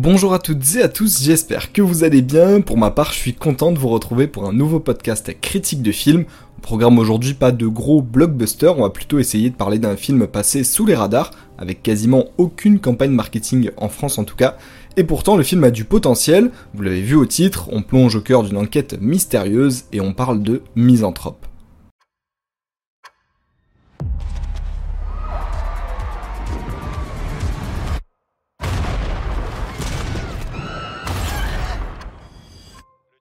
[0.00, 2.60] Bonjour à toutes et à tous, j'espère que vous allez bien.
[2.60, 5.90] Pour ma part, je suis content de vous retrouver pour un nouveau podcast critique de
[5.90, 6.24] film.
[6.56, 10.28] Au programme aujourd'hui, pas de gros blockbusters, on va plutôt essayer de parler d'un film
[10.28, 14.56] passé sous les radars, avec quasiment aucune campagne marketing en France en tout cas.
[14.96, 18.20] Et pourtant, le film a du potentiel, vous l'avez vu au titre, on plonge au
[18.20, 21.47] cœur d'une enquête mystérieuse et on parle de misanthrope.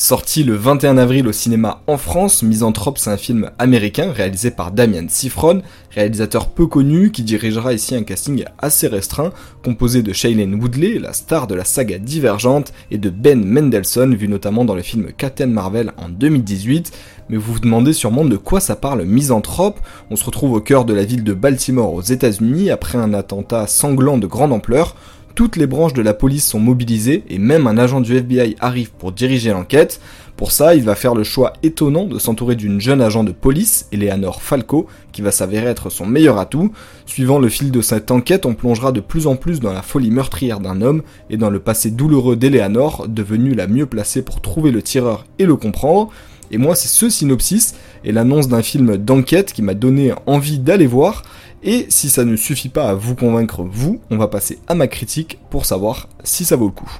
[0.00, 4.70] Sorti le 21 avril au cinéma en France, Misanthrope c'est un film américain réalisé par
[4.70, 9.32] Damian Sifron, réalisateur peu connu qui dirigera ici un casting assez restreint,
[9.64, 14.28] composé de Shailene Woodley, la star de la saga Divergente, et de Ben Mendelssohn, vu
[14.28, 16.92] notamment dans le film Captain Marvel en 2018.
[17.28, 19.80] Mais vous vous demandez sûrement de quoi ça parle Misanthrope.
[20.10, 23.66] On se retrouve au cœur de la ville de Baltimore aux États-Unis après un attentat
[23.66, 24.94] sanglant de grande ampleur
[25.38, 28.90] toutes les branches de la police sont mobilisées et même un agent du FBI arrive
[28.90, 30.00] pour diriger l'enquête.
[30.36, 33.86] Pour ça, il va faire le choix étonnant de s'entourer d'une jeune agent de police,
[33.92, 36.72] Eleanor Falco, qui va s'avérer être son meilleur atout.
[37.06, 40.10] Suivant le fil de cette enquête, on plongera de plus en plus dans la folie
[40.10, 44.72] meurtrière d'un homme et dans le passé douloureux d'Eleanor, devenue la mieux placée pour trouver
[44.72, 46.10] le tireur et le comprendre.
[46.50, 50.86] Et moi, c'est ce synopsis et l'annonce d'un film d'enquête qui m'a donné envie d'aller
[50.86, 51.22] voir.
[51.62, 54.86] Et si ça ne suffit pas à vous convaincre, vous, on va passer à ma
[54.86, 56.90] critique pour savoir si ça vaut le coup.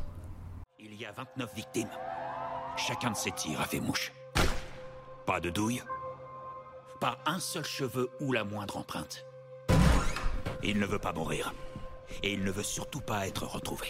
[0.79, 1.89] Il y a 29 victimes.
[2.77, 4.13] Chacun de ces tirs a fait mouche.
[5.27, 5.83] Pas de douille.
[7.01, 9.25] Pas un seul cheveu ou la moindre empreinte.
[10.65, 11.55] Il ne veut pas mourir.
[12.23, 13.87] Et il ne veut surtout pas être retrouvé.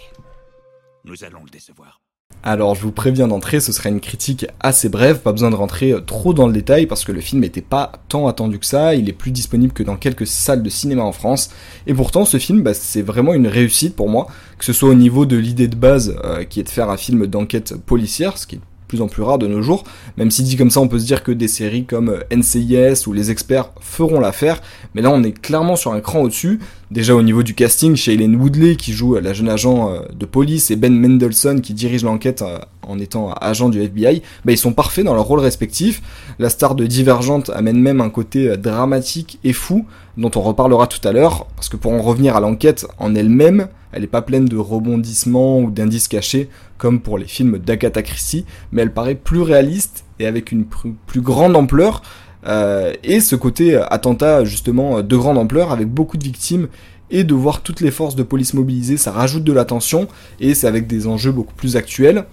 [1.05, 2.01] Nous allons le décevoir.
[2.45, 5.93] Alors je vous préviens d'entrée, ce sera une critique assez brève, pas besoin de rentrer
[5.93, 8.95] euh, trop dans le détail parce que le film n'était pas tant attendu que ça,
[8.95, 11.51] il est plus disponible que dans quelques salles de cinéma en France,
[11.89, 14.95] et pourtant ce film bah, c'est vraiment une réussite pour moi, que ce soit au
[14.95, 18.47] niveau de l'idée de base euh, qui est de faire un film d'enquête policière, ce
[18.47, 19.85] qui est plus en plus rare de nos jours,
[20.17, 23.07] même si dit comme ça on peut se dire que des séries comme euh, NCIS
[23.07, 24.63] ou Les Experts feront l'affaire,
[24.95, 26.61] mais là on est clairement sur un cran au-dessus,
[26.91, 30.71] déjà au niveau du casting, Shailene Woodley qui joue la jeune agent euh, de police
[30.71, 34.73] et Ben Mendelssohn qui dirige l'enquête euh, en étant agent du FBI, bah ils sont
[34.73, 36.03] parfaits dans leurs rôles respectifs,
[36.39, 39.85] la star de Divergente amène même un côté dramatique et fou,
[40.17, 43.69] dont on reparlera tout à l'heure, parce que pour en revenir à l'enquête en elle-même,
[43.93, 48.45] elle n'est pas pleine de rebondissements ou d'indices cachés comme pour les films d'Agatha Christie,
[48.73, 52.03] mais elle paraît plus réaliste et avec une plus grande ampleur.
[52.49, 56.69] Euh, et ce côté attentat justement de grande ampleur avec beaucoup de victimes
[57.11, 60.09] et de voir toutes les forces de police mobilisées, ça rajoute de la tension
[60.41, 62.25] et c'est avec des enjeux beaucoup plus actuels.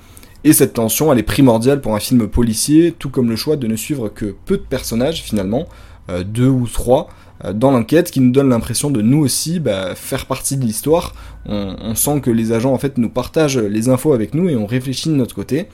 [0.43, 3.65] Et cette tension, elle est primordiale pour un film policier, tout comme le choix de
[3.65, 5.67] ne suivre que peu de personnages finalement,
[6.09, 7.09] euh, deux ou trois,
[7.43, 11.15] euh, dans l'enquête qui nous donne l'impression de nous aussi bah, faire partie de l'histoire.
[11.47, 14.65] On, sent que les agents en fait nous partagent les infos avec nous et on
[14.65, 15.67] réfléchit de notre côté.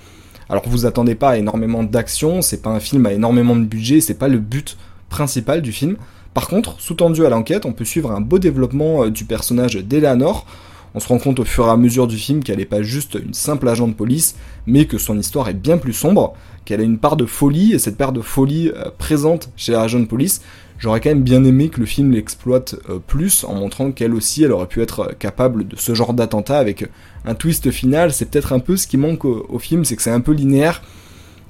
[0.51, 4.01] Alors vous attendez pas à énormément d'action, c'est pas un film à énormément de budget,
[4.01, 5.95] c'est pas le but principal du film.
[6.33, 10.45] Par contre, sous-tendu à l'enquête, on peut suivre un beau développement euh, du personnage d'Eleanor.
[10.93, 13.17] On se rend compte au fur et à mesure du film qu'elle n'est pas juste
[13.23, 14.35] une simple agent de police,
[14.65, 16.33] mais que son histoire est bien plus sombre,
[16.65, 19.81] qu'elle a une part de folie, et cette part de folie euh, présente chez la
[19.81, 20.41] agent de police,
[20.77, 24.43] J'aurais quand même bien aimé que le film l'exploite euh, plus en montrant qu'elle aussi
[24.43, 26.89] elle aurait pu être euh, capable de ce genre d'attentat avec
[27.23, 28.11] un twist final.
[28.11, 30.81] C'est peut-être un peu ce qui manque au, film, c'est que c'est un peu linéaire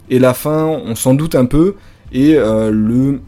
[0.09, 1.75] et la fin on s'en doute un peu
[2.11, 3.21] et le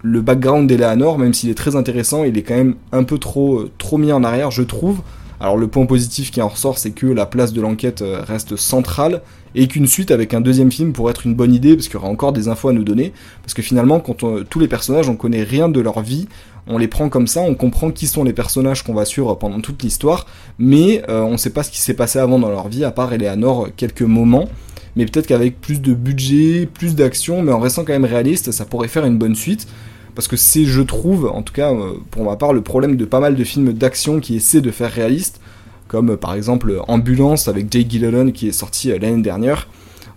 [0.00, 3.64] le background d'Eleanor, même s'il est très intéressant, il est quand même un peu trop
[3.76, 5.02] trop mis en arrière, je trouve.
[5.42, 8.54] Alors le point positif qui en ressort, c'est que la place de l'enquête euh, reste
[8.54, 9.22] centrale
[9.56, 11.98] et qu'une suite avec un deuxième film pourrait être une bonne idée parce qu'il y
[11.98, 13.12] aura encore des infos à nous donner.
[13.42, 16.28] Parce que finalement, quand tous les personnages, on connaît rien de leur vie,
[16.68, 19.60] on les prend comme ça, on comprend qui sont les personnages qu'on va suivre pendant
[19.60, 20.28] toute l'histoire,
[20.60, 23.12] mais euh, on sait pas ce qui s'est passé avant dans leur vie, à part
[23.12, 24.48] Eleanor quelques moments.
[24.94, 28.64] Mais peut-être qu'avec plus de budget, plus d'action, mais en restant quand même réaliste, ça
[28.64, 29.66] pourrait faire une bonne suite
[30.14, 33.04] parce que c'est, je trouve, en tout cas euh, pour ma part, le problème de
[33.04, 35.40] pas mal de films d'action qui essaient de faire réaliste,
[35.88, 39.68] comme euh, par exemple Ambulance avec Jake Gyllenhaal qui est sorti euh, l'année dernière.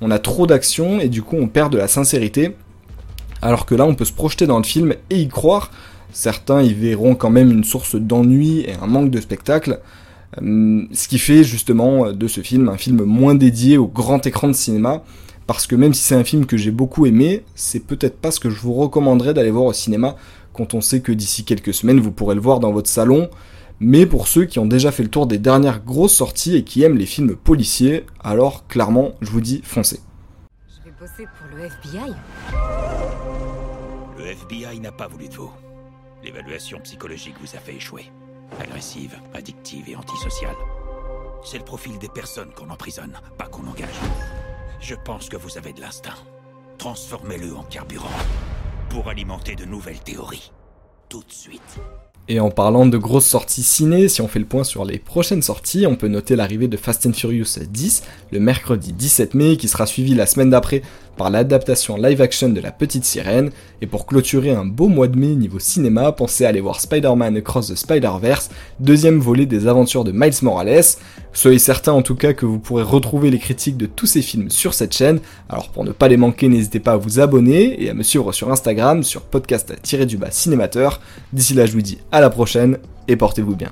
[0.01, 2.56] On a trop d'action et du coup on perd de la sincérité,
[3.42, 5.71] alors que là on peut se projeter dans le film et y croire.
[6.12, 9.80] Certains y verront quand même une source d'ennui et un manque de spectacle,
[10.38, 14.53] ce qui fait justement de ce film un film moins dédié au grand écran de
[14.53, 15.03] cinéma
[15.47, 18.39] parce que même si c'est un film que j'ai beaucoup aimé, c'est peut-être pas ce
[18.39, 20.15] que je vous recommanderais d'aller voir au cinéma
[20.53, 23.30] quand on sait que d'ici quelques semaines vous pourrez le voir dans votre salon.
[23.80, 26.81] Mais pour ceux qui ont déjà fait le tour des dernières grosses sorties et qui
[26.83, 30.00] aiment les films policiers, alors clairement, je vous dis foncez.
[30.68, 32.13] Je vais bosser pour le FBI.
[34.18, 35.51] Le FBI n'a pas voulu de vous.
[36.24, 38.06] L'évaluation psychologique vous a fait échouer.
[38.59, 40.56] Agressive, addictive et antisociale.
[41.44, 44.00] C'est le profil des personnes qu'on emprisonne, pas qu'on engage.
[44.80, 46.18] Je pense que vous avez de l'instinct.
[46.77, 48.10] Transformez-le en carburant
[48.89, 50.51] pour alimenter de nouvelles théories.
[51.10, 51.80] Tout de suite.
[52.27, 55.44] Et en parlant de grosses sorties ciné, si on fait le point sur les prochaines
[55.44, 58.01] sorties, on peut noter l'arrivée de Fast and Furious 10
[58.31, 60.81] le mercredi 17 mai, qui sera suivi la semaine d'après
[61.18, 63.51] par l'adaptation live action de La Petite Sirène,
[63.81, 67.38] et pour clôturer un beau mois de mai niveau cinéma, pensez à aller voir Spider-Man
[67.38, 68.50] Across the Spider-Verse,
[68.80, 70.83] deuxième volet des aventures de Miles Morales.
[71.31, 74.50] Soyez certains en tout cas que vous pourrez retrouver les critiques de tous ces films
[74.50, 77.89] sur cette chaîne, alors pour ne pas les manquer, n'hésitez pas à vous abonner et
[77.89, 81.00] à me suivre sur Instagram sur podcast-du-bas cinémateur.
[81.31, 82.78] D'ici là, je vous dis à la prochaine
[83.10, 83.72] et portez-vous bien.